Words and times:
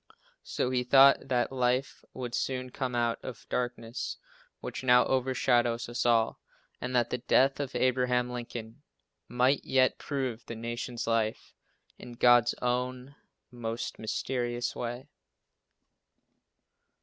So 0.41 0.71
he 0.71 0.83
thought 0.83 1.27
that 1.27 1.51
life 1.51 2.03
would 2.11 2.33
soon 2.33 2.71
come 2.71 2.95
out 2.95 3.19
of 3.21 3.45
darkness, 3.49 4.17
which 4.59 4.83
now 4.83 5.05
overshadows 5.05 5.87
us 5.87 6.07
all, 6.07 6.39
and 6.81 6.95
that 6.95 7.11
the 7.11 7.19
death 7.19 7.59
of 7.59 7.75
Abraham 7.75 8.31
Lincoln 8.31 8.81
might 9.27 9.63
yet 9.63 9.99
prove 9.99 10.43
the 10.47 10.55
nation's 10.55 11.05
life 11.05 11.53
in 11.99 12.13
God's 12.13 12.55
own 12.63 13.13
most 13.51 13.99
mysterious 13.99 14.75
way. 14.75 15.07